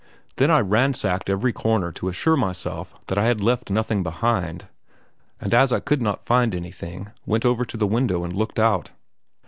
Then 0.37 0.49
I 0.49 0.61
ransacked 0.61 1.29
every 1.29 1.53
corner 1.53 1.91
to 1.91 2.07
assure 2.09 2.35
myself 2.35 2.95
that 3.05 3.19
I 3.19 3.25
had 3.25 3.39
left 3.43 3.69
nothing 3.69 4.01
behind, 4.01 4.65
and 5.39 5.53
as 5.53 5.71
I 5.71 5.79
could 5.79 6.01
not 6.01 6.25
find 6.25 6.55
anything, 6.55 7.11
went 7.27 7.45
over 7.45 7.65
to 7.65 7.77
the 7.77 7.85
window 7.85 8.23
and 8.23 8.33
looked 8.35 8.57
out. 8.57 8.89